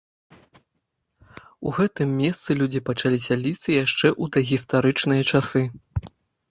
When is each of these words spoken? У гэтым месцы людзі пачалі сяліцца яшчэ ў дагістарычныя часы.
У 1.71 1.75
гэтым 1.79 2.09
месцы 2.23 2.49
людзі 2.63 2.83
пачалі 2.89 3.23
сяліцца 3.27 3.69
яшчэ 3.85 4.07
ў 4.21 4.35
дагістарычныя 4.39 5.23
часы. 5.31 5.61